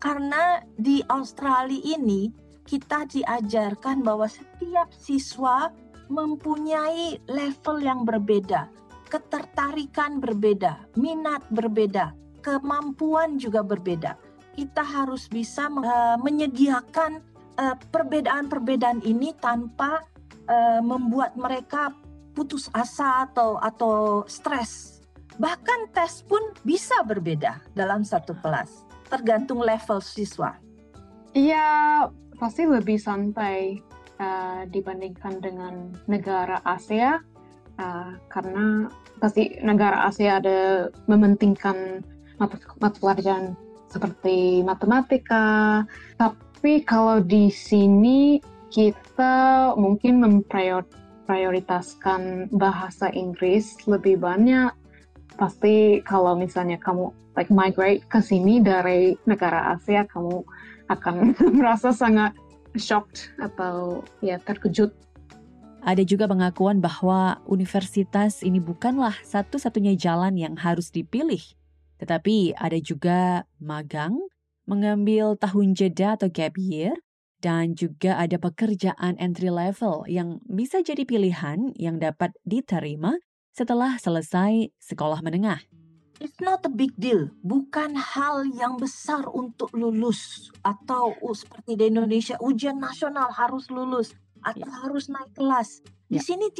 Karena 0.00 0.64
di 0.74 1.04
Australia 1.12 1.78
ini 1.98 2.32
kita 2.64 3.04
diajarkan 3.10 4.00
bahwa 4.00 4.26
setiap 4.26 4.88
siswa 4.96 5.68
mempunyai 6.08 7.20
level 7.28 7.76
yang 7.84 8.02
berbeda, 8.08 8.72
ketertarikan 9.12 10.24
berbeda, 10.24 10.88
minat 10.96 11.44
berbeda, 11.52 12.16
kemampuan 12.40 13.36
juga 13.36 13.60
berbeda 13.60 14.16
kita 14.56 14.84
harus 14.84 15.28
bisa 15.28 15.68
uh, 15.68 16.16
menyediakan 16.20 17.24
uh, 17.56 17.76
perbedaan-perbedaan 17.88 19.00
ini 19.04 19.32
tanpa 19.40 20.04
uh, 20.48 20.80
membuat 20.84 21.34
mereka 21.36 21.96
putus 22.36 22.68
asa 22.72 23.28
atau 23.28 23.60
atau 23.60 24.24
stres. 24.28 25.00
Bahkan 25.40 25.96
tes 25.96 26.20
pun 26.28 26.40
bisa 26.60 27.00
berbeda 27.04 27.64
dalam 27.72 28.04
satu 28.04 28.36
kelas, 28.44 28.84
tergantung 29.08 29.64
level 29.64 30.04
siswa. 30.04 30.60
Iya, 31.32 32.08
pasti 32.36 32.68
lebih 32.68 33.00
santai 33.00 33.80
uh, 34.20 34.68
dibandingkan 34.68 35.40
dengan 35.40 35.96
negara 36.04 36.60
Asia, 36.60 37.24
uh, 37.80 38.12
karena 38.28 38.92
pasti 39.22 39.54
negara 39.62 40.10
Asia 40.10 40.42
ada 40.42 40.90
mementingkan 41.06 42.02
mata, 42.42 42.58
mata 42.82 42.98
pelajaran 42.98 43.54
seperti 43.86 44.66
matematika. 44.66 45.86
Tapi 46.18 46.82
kalau 46.82 47.22
di 47.22 47.46
sini 47.54 48.42
kita 48.74 49.70
mungkin 49.78 50.26
memprioritaskan 50.26 52.50
bahasa 52.50 53.14
Inggris 53.14 53.78
lebih 53.86 54.18
banyak. 54.18 54.74
Pasti 55.38 56.02
kalau 56.02 56.34
misalnya 56.34 56.82
kamu 56.82 57.14
like 57.38 57.54
migrate 57.54 58.02
ke 58.10 58.18
sini 58.18 58.58
dari 58.58 59.14
negara 59.30 59.78
Asia, 59.78 60.02
kamu 60.10 60.42
akan 60.90 61.38
merasa 61.62 61.94
sangat 61.94 62.34
shocked 62.74 63.30
atau 63.38 64.02
ya 64.24 64.40
terkejut 64.42 64.90
ada 65.82 66.06
juga 66.06 66.30
pengakuan 66.30 66.78
bahwa 66.78 67.42
universitas 67.50 68.46
ini 68.46 68.62
bukanlah 68.62 69.18
satu-satunya 69.26 69.98
jalan 69.98 70.38
yang 70.38 70.54
harus 70.54 70.94
dipilih 70.94 71.42
tetapi 72.02 72.58
ada 72.58 72.82
juga 72.82 73.46
magang, 73.62 74.18
mengambil 74.66 75.38
tahun 75.38 75.78
jeda 75.78 76.18
atau 76.18 76.26
gap 76.26 76.58
year, 76.58 76.98
dan 77.38 77.78
juga 77.78 78.18
ada 78.18 78.42
pekerjaan 78.42 79.14
entry 79.22 79.54
level 79.54 80.02
yang 80.10 80.42
bisa 80.50 80.82
jadi 80.82 81.06
pilihan 81.06 81.70
yang 81.78 82.02
dapat 82.02 82.34
diterima 82.42 83.22
setelah 83.54 84.02
selesai 84.02 84.74
sekolah 84.82 85.22
menengah. 85.22 85.62
It's 86.18 86.38
not 86.42 86.66
a 86.66 86.70
big 86.70 86.94
deal, 86.98 87.30
bukan 87.46 87.94
hal 87.94 88.50
yang 88.50 88.82
besar 88.82 89.26
untuk 89.30 89.70
lulus 89.74 90.50
atau 90.66 91.14
uh, 91.22 91.34
seperti 91.34 91.78
di 91.78 91.90
Indonesia 91.90 92.34
ujian 92.42 92.82
nasional 92.82 93.30
harus 93.30 93.70
lulus 93.70 94.14
atau 94.42 94.68
ya. 94.68 94.78
harus 94.84 95.08
naik 95.08 95.32
kelas. 95.34 95.82
Di 96.10 96.18
ya. 96.18 96.22
sini 96.22 96.50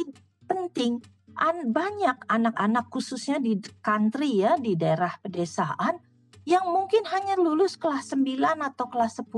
penting 0.47 0.99
an 1.39 1.73
banyak 1.73 2.17
anak-anak 2.29 2.89
khususnya 2.93 3.41
di 3.41 3.57
country 3.81 4.45
ya 4.45 4.57
di 4.59 4.77
daerah 4.77 5.17
pedesaan 5.21 5.97
yang 6.43 6.67
mungkin 6.67 7.07
hanya 7.07 7.39
lulus 7.39 7.79
kelas 7.79 8.11
9 8.11 8.35
atau 8.59 8.85
kelas 8.91 9.23
10 9.23 9.31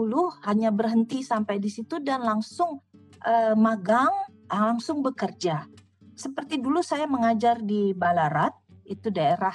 hanya 0.50 0.74
berhenti 0.74 1.22
sampai 1.22 1.62
di 1.62 1.70
situ 1.70 2.02
dan 2.02 2.26
langsung 2.26 2.82
uh, 3.22 3.54
magang 3.54 4.12
langsung 4.50 5.06
bekerja. 5.06 5.70
Seperti 6.18 6.58
dulu 6.58 6.82
saya 6.82 7.06
mengajar 7.06 7.62
di 7.62 7.94
Balarat, 7.94 8.56
itu 8.88 9.12
daerah 9.14 9.54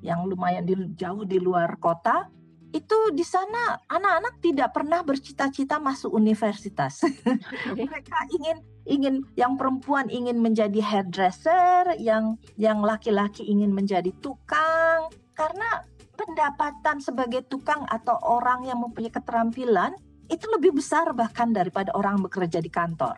yang 0.00 0.26
lumayan 0.26 0.64
di, 0.64 0.74
jauh 0.94 1.26
di 1.26 1.38
luar 1.38 1.78
kota. 1.78 2.30
Itu 2.68 3.16
di 3.16 3.24
sana 3.24 3.80
anak-anak 3.88 4.44
tidak 4.44 4.76
pernah 4.76 5.00
bercita-cita 5.00 5.80
masuk 5.80 6.12
universitas. 6.12 7.00
Mereka 7.76 8.18
ingin 8.36 8.58
ingin 8.84 9.14
yang 9.36 9.56
perempuan 9.56 10.12
ingin 10.12 10.40
menjadi 10.40 10.80
hairdresser, 10.80 11.96
yang 11.96 12.36
yang 12.60 12.84
laki-laki 12.84 13.44
ingin 13.48 13.72
menjadi 13.72 14.12
tukang 14.20 15.08
karena 15.32 15.86
pendapatan 16.18 16.98
sebagai 16.98 17.46
tukang 17.46 17.86
atau 17.86 18.18
orang 18.26 18.66
yang 18.66 18.82
mempunyai 18.82 19.14
keterampilan 19.14 19.94
itu 20.28 20.44
lebih 20.52 20.76
besar 20.76 21.08
bahkan 21.16 21.54
daripada 21.54 21.94
orang 21.96 22.20
bekerja 22.20 22.60
di 22.60 22.68
kantor. 22.68 23.16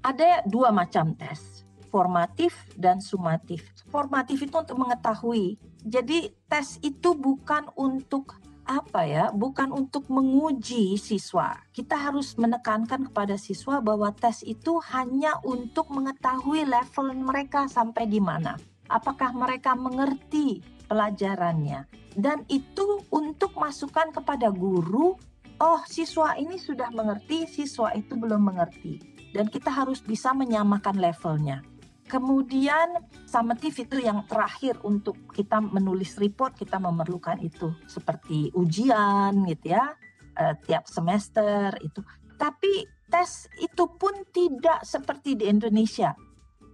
Ada 0.00 0.48
dua 0.48 0.72
macam 0.72 1.12
tes, 1.12 1.68
formatif 1.92 2.56
dan 2.80 3.04
sumatif. 3.04 3.60
Formatif 3.92 4.40
itu 4.40 4.56
untuk 4.56 4.80
mengetahui. 4.80 5.60
Jadi 5.84 6.32
tes 6.48 6.80
itu 6.80 7.12
bukan 7.12 7.68
untuk 7.76 8.39
apa 8.70 9.02
ya, 9.02 9.34
bukan 9.34 9.74
untuk 9.74 10.06
menguji 10.06 10.94
siswa. 10.94 11.58
Kita 11.74 11.98
harus 11.98 12.38
menekankan 12.38 13.10
kepada 13.10 13.34
siswa 13.34 13.82
bahwa 13.82 14.14
tes 14.14 14.46
itu 14.46 14.78
hanya 14.94 15.42
untuk 15.42 15.90
mengetahui 15.90 16.62
level 16.70 17.10
mereka 17.18 17.66
sampai 17.66 18.06
di 18.06 18.22
mana. 18.22 18.54
Apakah 18.86 19.34
mereka 19.34 19.74
mengerti 19.74 20.62
pelajarannya? 20.86 21.90
Dan 22.14 22.46
itu 22.46 23.02
untuk 23.10 23.58
masukan 23.58 24.14
kepada 24.14 24.54
guru, 24.54 25.18
oh 25.58 25.80
siswa 25.90 26.38
ini 26.38 26.54
sudah 26.54 26.94
mengerti, 26.94 27.50
siswa 27.50 27.90
itu 27.98 28.14
belum 28.14 28.54
mengerti. 28.54 29.02
Dan 29.34 29.50
kita 29.50 29.70
harus 29.70 29.98
bisa 29.98 30.30
menyamakan 30.30 30.98
levelnya. 30.98 31.62
Kemudian 32.10 33.06
summative 33.22 33.86
itu 33.86 34.02
yang 34.02 34.26
terakhir 34.26 34.82
untuk 34.82 35.30
kita 35.30 35.62
menulis 35.62 36.18
report 36.18 36.58
kita 36.58 36.82
memerlukan 36.82 37.38
itu 37.38 37.70
seperti 37.86 38.50
ujian 38.50 39.46
gitu 39.46 39.78
ya 39.78 39.94
uh, 40.34 40.54
tiap 40.66 40.90
semester 40.90 41.70
itu. 41.78 42.02
Tapi 42.34 42.82
tes 43.06 43.46
itu 43.62 43.84
pun 43.94 44.26
tidak 44.34 44.82
seperti 44.82 45.38
di 45.38 45.46
Indonesia. 45.46 46.10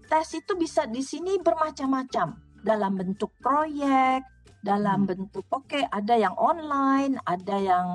Tes 0.09 0.33
itu 0.33 0.57
bisa 0.57 0.89
di 0.89 1.05
sini 1.05 1.37
bermacam-macam 1.37 2.41
dalam 2.65 2.93
bentuk 2.97 3.37
proyek, 3.37 4.25
dalam 4.65 5.05
hmm. 5.05 5.09
bentuk 5.13 5.45
oke 5.53 5.69
okay, 5.69 5.85
ada 5.93 6.17
yang 6.17 6.33
online, 6.41 7.21
ada 7.29 7.57
yang 7.61 7.87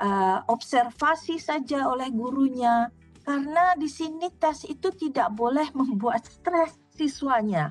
uh, 0.00 0.40
observasi 0.48 1.36
saja 1.36 1.84
oleh 1.92 2.08
gurunya 2.08 2.88
karena 3.26 3.74
di 3.74 3.90
sini 3.90 4.30
tes 4.38 4.62
itu 4.70 4.94
tidak 4.94 5.34
boleh 5.34 5.66
membuat 5.78 6.22
stres 6.24 6.78
siswanya. 6.96 7.70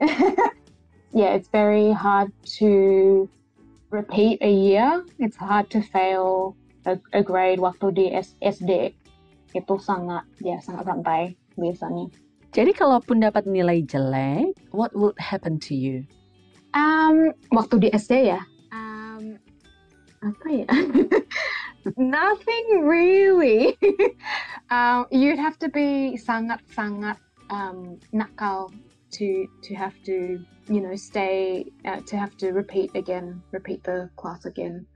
yeah, 1.12 1.34
it's 1.34 1.50
very 1.50 1.92
hard 1.92 2.32
to 2.62 3.28
repeat 3.90 4.38
a 4.40 4.50
year. 4.50 5.04
It's 5.18 5.36
hard 5.36 5.68
to 5.74 5.82
fail 5.82 6.56
a, 6.86 6.96
a 7.12 7.22
grade 7.22 7.60
waktu 7.60 7.90
di 7.92 8.06
SD. 8.40 8.94
Itu 9.50 9.74
sangat 9.82 10.24
ya 10.38 10.62
sangat 10.62 10.86
santai 10.86 11.34
biasanya. 11.58 12.08
Jadi 12.50 12.74
kalaupun 12.74 13.22
dapat 13.22 13.46
nilai 13.46 13.86
jelek, 13.86 14.54
what 14.74 14.90
would 14.94 15.14
happen 15.18 15.58
to 15.62 15.74
you? 15.74 16.02
Um, 16.74 17.34
waktu 17.54 17.86
di 17.86 17.88
SD 17.94 18.30
ya, 18.30 18.42
um, 18.74 19.38
apa 20.22 20.46
ya? 20.50 20.66
Nothing 21.98 22.66
really. 22.86 23.78
um, 24.74 25.06
you'd 25.14 25.38
have 25.38 25.58
to 25.62 25.70
be 25.70 26.18
sangat-sangat 26.18 27.22
um, 27.50 27.98
nakal 28.14 28.70
to 29.10 29.50
to 29.66 29.74
have 29.74 29.92
to 30.06 30.38
you 30.70 30.80
know 30.80 30.94
stay 30.94 31.66
uh, 31.84 32.00
to 32.06 32.14
have 32.16 32.32
to 32.38 32.54
repeat 32.54 32.94
again, 32.94 33.42
repeat 33.50 33.84
the 33.84 34.08
class 34.16 34.46
again. 34.46 34.86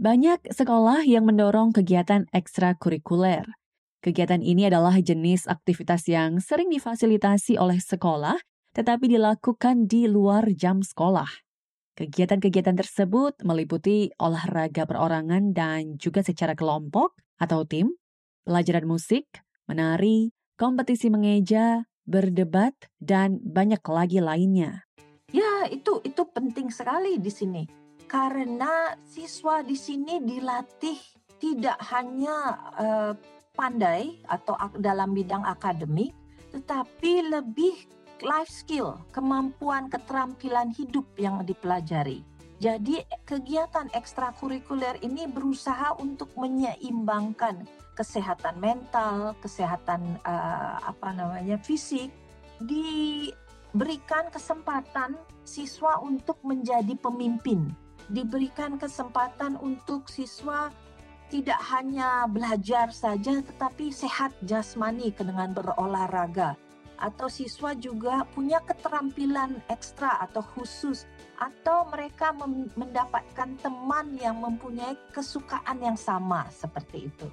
Banyak 0.00 0.48
sekolah 0.48 1.04
yang 1.04 1.28
mendorong 1.28 1.76
kegiatan 1.76 2.24
ekstrakurikuler. 2.32 3.44
Kegiatan 4.00 4.40
ini 4.40 4.64
adalah 4.64 4.96
jenis 4.96 5.44
aktivitas 5.44 6.08
yang 6.08 6.40
sering 6.40 6.72
difasilitasi 6.72 7.60
oleh 7.60 7.76
sekolah, 7.76 8.40
tetapi 8.72 9.12
dilakukan 9.12 9.84
di 9.84 10.08
luar 10.08 10.48
jam 10.56 10.80
sekolah. 10.80 11.28
Kegiatan-kegiatan 12.00 12.80
tersebut 12.80 13.44
meliputi 13.44 14.08
olahraga 14.16 14.88
perorangan 14.88 15.52
dan 15.52 16.00
juga 16.00 16.24
secara 16.24 16.56
kelompok 16.56 17.20
atau 17.36 17.68
tim, 17.68 17.92
pelajaran 18.48 18.88
musik, 18.88 19.28
menari, 19.68 20.32
kompetisi 20.60 21.08
mengeja, 21.08 21.88
berdebat, 22.04 22.76
dan 23.00 23.40
banyak 23.40 23.80
lagi 23.88 24.20
lainnya. 24.20 24.84
Ya, 25.32 25.64
itu 25.72 26.04
itu 26.04 26.20
penting 26.28 26.68
sekali 26.68 27.16
di 27.16 27.32
sini. 27.32 27.64
Karena 28.04 28.92
siswa 29.08 29.64
di 29.64 29.72
sini 29.72 30.20
dilatih 30.20 31.00
tidak 31.40 31.80
hanya 31.88 32.60
uh, 32.76 33.12
pandai 33.56 34.20
atau 34.28 34.52
dalam 34.76 35.16
bidang 35.16 35.48
akademik, 35.48 36.12
tetapi 36.52 37.32
lebih 37.32 37.88
life 38.20 38.52
skill, 38.52 39.00
kemampuan 39.16 39.88
keterampilan 39.88 40.76
hidup 40.76 41.08
yang 41.16 41.40
dipelajari. 41.40 42.20
Jadi 42.60 43.00
kegiatan 43.24 43.88
ekstrakurikuler 43.96 45.00
ini 45.00 45.24
berusaha 45.24 45.96
untuk 45.96 46.28
menyeimbangkan 46.36 47.64
kesehatan 48.00 48.56
mental, 48.56 49.36
kesehatan 49.44 50.16
uh, 50.24 50.80
apa 50.80 51.12
namanya 51.12 51.60
fisik, 51.60 52.08
diberikan 52.64 54.32
kesempatan 54.32 55.20
siswa 55.44 56.00
untuk 56.00 56.40
menjadi 56.40 56.96
pemimpin, 56.96 57.68
diberikan 58.08 58.80
kesempatan 58.80 59.60
untuk 59.60 60.08
siswa 60.08 60.72
tidak 61.28 61.60
hanya 61.70 62.24
belajar 62.26 62.88
saja 62.90 63.44
tetapi 63.44 63.92
sehat 63.92 64.32
jasmani 64.42 65.14
dengan 65.14 65.52
berolahraga 65.52 66.58
atau 67.00 67.32
siswa 67.32 67.72
juga 67.72 68.28
punya 68.36 68.60
keterampilan 68.60 69.56
ekstra 69.72 70.20
atau 70.20 70.44
khusus 70.44 71.08
atau 71.40 71.88
mereka 71.88 72.34
mendapatkan 72.76 73.56
teman 73.64 74.06
yang 74.20 74.36
mempunyai 74.36 74.92
kesukaan 75.14 75.80
yang 75.80 75.96
sama 75.96 76.44
seperti 76.52 77.08
itu? 77.08 77.26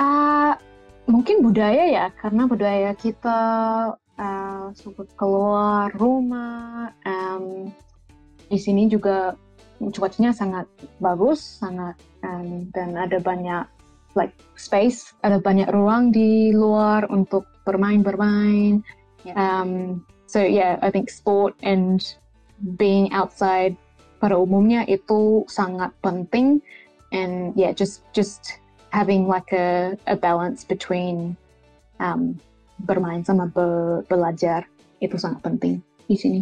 Uh, 0.00 0.56
mungkin 1.04 1.44
budaya 1.44 1.84
ya, 1.84 2.06
karena 2.16 2.48
budaya 2.48 2.96
kita 2.96 3.40
uh, 4.16 4.66
suka 4.72 5.04
keluar 5.20 5.92
rumah. 5.92 6.96
Um, 7.04 7.68
di 8.48 8.56
sini 8.56 8.88
juga 8.88 9.36
cuacanya 9.76 10.32
sangat 10.32 10.64
bagus, 11.04 11.40
sangat 11.40 12.00
um, 12.24 12.68
dan 12.72 12.96
ada 12.96 13.20
banyak 13.20 13.64
like 14.16 14.32
space, 14.56 15.12
ada 15.20 15.36
banyak 15.36 15.68
ruang 15.68 16.12
di 16.12 16.52
luar 16.52 17.04
untuk 17.12 17.44
bermain-bermain. 17.68 18.80
Yeah. 19.24 19.36
Um, 19.36 20.02
so 20.26 20.40
yeah, 20.40 20.80
I 20.80 20.88
think 20.88 21.08
sport 21.12 21.56
and 21.60 22.00
being 22.80 23.12
outside 23.12 23.76
pada 24.20 24.36
umumnya 24.36 24.84
itu 24.84 25.48
sangat 25.48 25.96
penting 26.04 26.60
and 27.12 27.56
yeah, 27.56 27.72
just 27.72 28.04
just 28.12 28.59
having 28.90 29.26
like 29.26 29.50
a, 29.54 29.96
a 30.06 30.14
balance 30.14 30.62
between 30.66 31.34
um, 31.98 32.38
bermain 32.86 33.22
sama 33.22 33.46
be, 33.50 34.02
belajar 34.10 34.66
itu 35.00 35.16
sangat 35.16 35.40
penting 35.42 35.82
di 36.06 36.16
sini. 36.18 36.40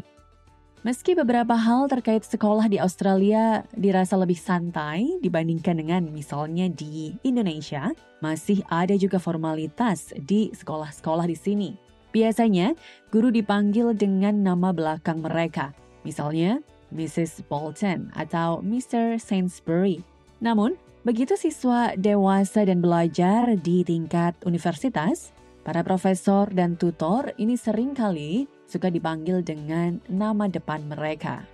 Meski 0.87 1.19
beberapa 1.19 1.59
hal 1.59 1.91
terkait 1.91 2.23
sekolah 2.23 2.71
di 2.71 2.79
Australia 2.79 3.67
dirasa 3.75 4.15
lebih 4.15 4.39
santai 4.39 5.19
dibandingkan 5.19 5.75
dengan 5.75 6.07
misalnya 6.07 6.71
di 6.71 7.19
Indonesia, 7.27 7.91
masih 8.23 8.63
ada 8.71 8.95
juga 8.95 9.19
formalitas 9.19 10.15
di 10.15 10.55
sekolah-sekolah 10.55 11.27
di 11.27 11.35
sini. 11.35 11.71
Biasanya, 12.15 12.79
guru 13.11 13.35
dipanggil 13.35 13.93
dengan 13.93 14.39
nama 14.39 14.71
belakang 14.71 15.19
mereka, 15.19 15.75
misalnya 16.07 16.63
Mrs. 16.95 17.45
Bolton 17.51 18.15
atau 18.15 18.63
Mr. 18.65 19.19
Sainsbury. 19.21 20.01
Namun, 20.39 20.79
begitu 21.07 21.35
siswa 21.39 21.95
dewasa 21.95 22.67
dan 22.67 22.83
belajar 22.83 23.55
di 23.59 23.83
tingkat 23.87 24.35
universitas, 24.43 25.31
para 25.63 25.85
profesor 25.85 26.49
dan 26.49 26.81
tutor 26.81 27.35
ini 27.37 27.55
sering 27.55 27.93
kali 27.93 28.49
suka 28.65 28.89
dipanggil 28.89 29.45
dengan 29.45 30.01
nama 30.09 30.49
depan 30.49 30.85
mereka. 30.89 31.45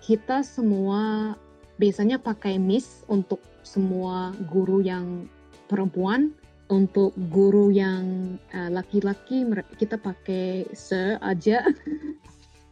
Kita 0.00 0.40
semua 0.44 1.32
biasanya 1.76 2.20
pakai 2.20 2.56
Miss 2.56 3.04
untuk 3.08 3.40
semua 3.64 4.32
guru 4.48 4.80
yang 4.80 5.28
perempuan, 5.68 6.32
untuk 6.72 7.12
guru 7.28 7.68
yang 7.68 8.36
uh, 8.52 8.70
laki-laki 8.72 9.44
kita 9.76 10.00
pakai 10.00 10.68
Sir 10.72 11.20
aja. 11.20 11.64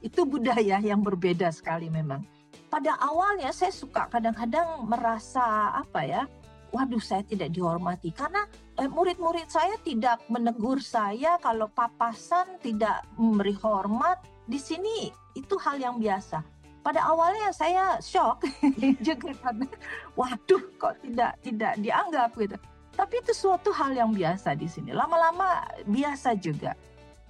Itu 0.07 0.27
budaya 0.27 0.83
yang 0.83 1.01
berbeda 1.05 1.53
sekali 1.55 1.87
memang. 1.87 2.42
Pada 2.73 2.97
awalnya 3.05 3.53
saya 3.53 3.69
suka 3.69 4.09
kadang-kadang 4.09 4.89
merasa 4.89 5.77
apa 5.77 6.09
ya, 6.09 6.25
waduh 6.73 7.05
saya 7.05 7.21
tidak 7.21 7.53
dihormati. 7.53 8.17
Karena 8.17 8.49
eh, 8.81 8.89
murid-murid 8.89 9.45
saya 9.45 9.77
tidak 9.85 10.25
menegur 10.33 10.81
saya 10.81 11.37
kalau 11.45 11.69
papasan 11.69 12.57
tidak 12.65 13.05
memberi 13.21 13.53
hormat. 13.61 14.25
Di 14.49 14.57
sini 14.57 15.13
itu 15.37 15.53
hal 15.61 15.85
yang 15.85 16.01
biasa. 16.01 16.41
Pada 16.81 17.05
awalnya 17.13 17.53
saya 17.53 18.01
shock 18.01 18.49
juga 19.07 19.37
karena 19.37 19.69
waduh 20.17 20.65
kok 20.81 20.97
tidak 21.05 21.37
tidak 21.45 21.77
dianggap 21.77 22.33
gitu. 22.41 22.57
Tapi 22.97 23.15
itu 23.21 23.33
suatu 23.37 23.69
hal 23.77 23.93
yang 23.93 24.17
biasa 24.17 24.57
di 24.57 24.65
sini. 24.65 24.97
Lama-lama 24.97 25.61
biasa 25.85 26.41
juga. 26.41 26.73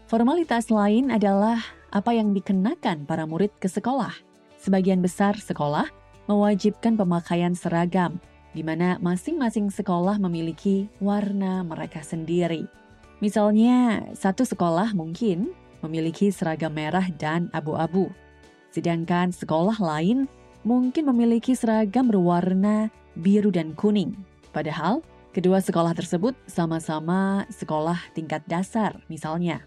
Formalitas 0.06 0.70
lain 0.70 1.10
adalah 1.10 1.58
apa 1.90 2.14
yang 2.14 2.30
dikenakan 2.30 3.10
para 3.10 3.26
murid 3.26 3.50
ke 3.58 3.66
sekolah 3.66 4.31
sebagian 4.62 5.02
besar 5.02 5.34
sekolah 5.34 5.90
mewajibkan 6.30 6.94
pemakaian 6.94 7.52
seragam 7.58 8.22
di 8.54 8.62
mana 8.62 9.00
masing-masing 9.02 9.72
sekolah 9.72 10.20
memiliki 10.22 10.86
warna 11.02 11.66
mereka 11.66 12.04
sendiri. 12.04 12.68
Misalnya, 13.18 14.06
satu 14.14 14.46
sekolah 14.46 14.94
mungkin 14.94 15.50
memiliki 15.82 16.30
seragam 16.30 16.76
merah 16.76 17.10
dan 17.18 17.50
abu-abu, 17.50 18.12
sedangkan 18.70 19.34
sekolah 19.34 19.82
lain 19.82 20.30
mungkin 20.62 21.10
memiliki 21.10 21.58
seragam 21.58 22.06
berwarna 22.06 22.92
biru 23.18 23.50
dan 23.50 23.74
kuning. 23.74 24.14
Padahal, 24.54 25.02
kedua 25.34 25.58
sekolah 25.58 25.96
tersebut 25.96 26.36
sama-sama 26.46 27.48
sekolah 27.50 27.98
tingkat 28.14 28.44
dasar, 28.46 29.00
misalnya. 29.08 29.64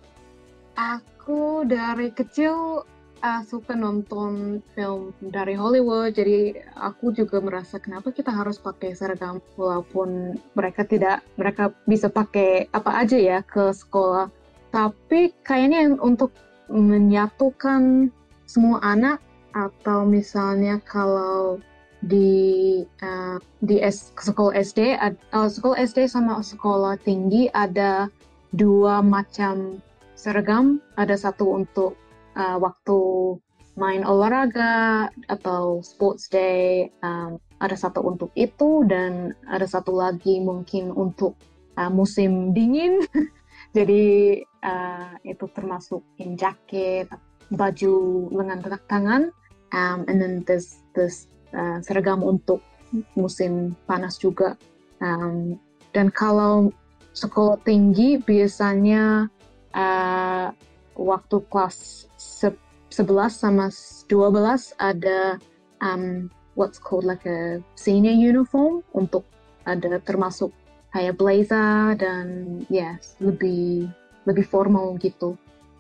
Aku 0.76 1.64
dari 1.64 2.12
kecil 2.12 2.84
uh, 3.26 3.42
suka 3.42 3.74
nonton 3.74 4.62
film 4.78 5.10
dari 5.20 5.58
Hollywood, 5.58 6.14
jadi 6.14 6.62
aku 6.78 7.10
juga 7.18 7.42
merasa 7.42 7.82
kenapa 7.82 8.14
kita 8.14 8.30
harus 8.30 8.62
pakai 8.62 8.94
seragam 8.94 9.42
walaupun 9.58 10.38
mereka 10.54 10.86
tidak 10.86 11.26
mereka 11.42 11.74
bisa 11.90 12.08
pakai 12.08 12.70
apa 12.70 13.02
aja 13.02 13.18
ya 13.18 13.40
ke 13.42 13.74
sekolah. 13.74 14.30
Tapi 14.70 15.34
kayaknya 15.42 15.98
untuk 15.98 16.30
menyatukan 16.70 18.14
semua 18.46 18.78
anak 18.86 19.18
atau 19.58 20.06
misalnya 20.06 20.78
kalau 20.86 21.58
di 22.06 22.84
uh, 23.02 23.42
di 23.66 23.82
S, 23.82 24.14
sekolah 24.14 24.54
SD 24.54 24.94
uh, 25.00 25.50
sekolah 25.50 25.80
SD 25.82 26.06
sama 26.06 26.38
sekolah 26.44 27.02
tinggi 27.02 27.50
ada 27.56 28.12
dua 28.54 29.02
macam 29.02 29.82
seragam 30.14 30.84
ada 31.00 31.18
satu 31.18 31.56
untuk 31.56 31.98
uh, 32.36 32.58
waktu 32.60 33.00
main 33.76 34.08
olahraga 34.08 35.12
atau 35.28 35.84
sports 35.84 36.32
day 36.32 36.88
um, 37.04 37.36
ada 37.60 37.76
satu 37.76 38.04
untuk 38.04 38.32
itu 38.36 38.88
dan 38.88 39.36
ada 39.52 39.68
satu 39.68 39.96
lagi 39.96 40.40
mungkin 40.40 40.92
untuk 40.96 41.36
uh, 41.76 41.92
musim 41.92 42.56
dingin. 42.56 43.04
Jadi 43.76 44.40
uh, 44.64 45.12
itu 45.28 45.46
termasuk 45.52 46.00
in 46.24 46.40
jacket 46.40 47.12
baju 47.52 48.28
lengan 48.32 48.64
tangan 48.88 49.32
um, 49.76 50.08
and 50.08 50.18
then 50.24 50.44
there's 50.48 50.80
this 50.96 51.28
uh, 51.52 51.84
seragam 51.84 52.24
untuk 52.24 52.64
musim 53.20 53.76
panas 53.84 54.16
juga. 54.16 54.56
Um, 55.04 55.60
dan 55.92 56.08
kalau 56.12 56.72
sekolah 57.12 57.60
tinggi 57.68 58.20
biasanya 58.20 59.28
uh, 59.76 60.52
waktu 60.96 61.44
kelas 61.52 62.08
11 62.18 63.30
sama 63.30 63.68
12 64.08 64.76
ada 64.80 65.38
um, 65.84 66.32
what's 66.56 66.80
called 66.80 67.04
like 67.04 67.24
a 67.28 67.60
senior 67.76 68.16
uniform 68.16 68.82
untuk 68.96 69.28
ada 69.68 70.00
termasuk 70.02 70.56
kayak 70.96 71.20
blazer 71.20 72.00
dan 72.00 72.60
yes 72.72 73.20
lebih 73.20 73.92
lebih 74.24 74.46
formal 74.48 74.96
gitu. 74.98 75.36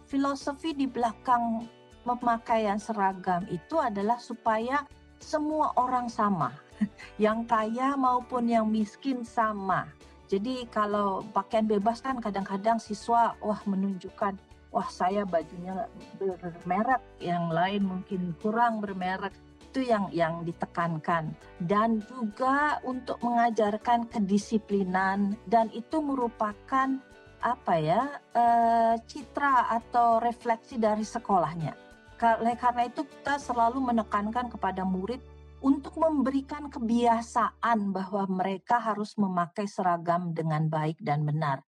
Filosofi 0.06 0.76
di 0.76 0.86
belakang 0.86 1.66
pemakaian 2.06 2.78
seragam 2.78 3.48
itu 3.50 3.80
adalah 3.82 4.22
supaya 4.22 4.86
semua 5.18 5.74
orang 5.80 6.12
sama, 6.12 6.54
yang 7.24 7.48
kaya 7.50 7.98
maupun 7.98 8.46
yang 8.46 8.70
miskin 8.70 9.26
sama. 9.26 9.90
Jadi 10.30 10.66
kalau 10.70 11.26
pakaian 11.34 11.66
bebas 11.66 12.02
kan 12.02 12.18
kadang-kadang 12.18 12.78
siswa 12.82 13.34
wah 13.42 13.62
menunjukkan 13.66 14.38
wah 14.76 14.92
saya 14.92 15.24
bajunya 15.24 15.88
bermerek, 16.20 17.00
yang 17.24 17.48
lain 17.48 17.88
mungkin 17.88 18.36
kurang 18.44 18.84
bermerek. 18.84 19.32
Itu 19.72 19.80
yang 19.88 20.12
yang 20.12 20.44
ditekankan 20.44 21.36
dan 21.64 22.00
juga 22.08 22.80
untuk 22.84 23.20
mengajarkan 23.24 24.08
kedisiplinan 24.08 25.36
dan 25.48 25.68
itu 25.76 26.00
merupakan 26.00 26.96
apa 27.44 27.74
ya 27.76 28.08
uh, 28.36 28.96
citra 29.04 29.76
atau 29.76 30.20
refleksi 30.20 30.80
dari 30.80 31.04
sekolahnya. 31.04 31.76
Karena 32.16 32.88
itu 32.88 33.04
kita 33.04 33.36
selalu 33.36 33.84
menekankan 33.84 34.48
kepada 34.48 34.88
murid 34.88 35.20
untuk 35.60 36.00
memberikan 36.00 36.72
kebiasaan 36.72 37.92
bahwa 37.92 38.24
mereka 38.32 38.80
harus 38.80 39.20
memakai 39.20 39.68
seragam 39.68 40.32
dengan 40.32 40.72
baik 40.72 41.04
dan 41.04 41.28
benar. 41.28 41.68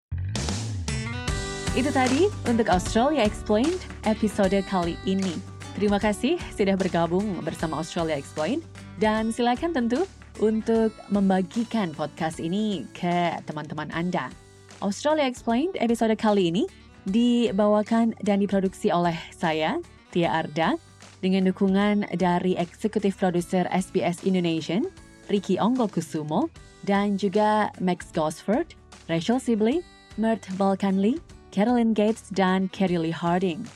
Itu 1.78 1.94
tadi 1.94 2.26
untuk 2.50 2.66
Australia 2.74 3.22
Explained 3.22 3.78
episode 4.02 4.58
kali 4.66 4.98
ini. 5.06 5.38
Terima 5.78 6.02
kasih 6.02 6.34
sudah 6.50 6.74
bergabung 6.74 7.38
bersama 7.46 7.78
Australia 7.78 8.18
Explained 8.18 8.66
dan 8.98 9.30
silakan 9.30 9.70
tentu 9.70 10.02
untuk 10.42 10.90
membagikan 11.06 11.94
podcast 11.94 12.42
ini 12.42 12.82
ke 12.98 13.38
teman-teman 13.46 13.94
Anda. 13.94 14.26
Australia 14.82 15.22
Explained 15.22 15.78
episode 15.78 16.10
kali 16.18 16.50
ini 16.50 16.66
dibawakan 17.06 18.18
dan 18.26 18.42
diproduksi 18.42 18.90
oleh 18.90 19.14
saya, 19.30 19.78
Tia 20.10 20.34
Arda, 20.34 20.74
dengan 21.22 21.46
dukungan 21.46 22.10
dari 22.18 22.58
eksekutif 22.58 23.22
produser 23.22 23.70
SBS 23.70 24.26
Indonesia, 24.26 24.82
Ricky 25.30 25.62
Onggo 25.62 25.86
Kusumo, 25.86 26.50
dan 26.82 27.14
juga 27.14 27.70
Max 27.78 28.10
Gosford, 28.10 28.74
Rachel 29.06 29.38
Sibley, 29.38 29.86
Mert 30.18 30.42
Balkanli, 30.58 31.37
Carolyn 31.58 31.90
Gates 31.90 32.30
dan 32.30 32.70
Carrie 32.70 33.02
Lee 33.02 33.10
Harding. 33.10 33.66